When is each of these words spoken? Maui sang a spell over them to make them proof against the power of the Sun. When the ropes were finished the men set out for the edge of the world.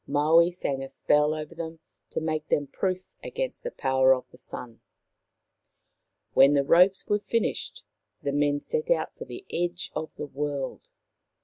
Maui 0.07 0.49
sang 0.49 0.81
a 0.81 0.89
spell 0.89 1.35
over 1.35 1.53
them 1.53 1.79
to 2.09 2.19
make 2.19 2.47
them 2.47 2.65
proof 2.65 3.13
against 3.23 3.61
the 3.63 3.69
power 3.69 4.15
of 4.15 4.27
the 4.31 4.37
Sun. 4.39 4.81
When 6.33 6.53
the 6.53 6.63
ropes 6.65 7.05
were 7.05 7.19
finished 7.19 7.83
the 8.19 8.31
men 8.31 8.61
set 8.61 8.89
out 8.89 9.15
for 9.15 9.25
the 9.25 9.45
edge 9.53 9.91
of 9.95 10.15
the 10.15 10.25
world. 10.25 10.89